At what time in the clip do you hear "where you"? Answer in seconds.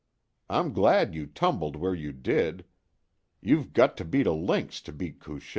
1.75-2.11